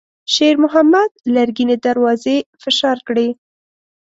شېرمحمد 0.33 1.11
لرګينې 1.35 1.75
دروازې 1.85 2.37
فشار 2.61 2.97
کړې. 3.07 3.27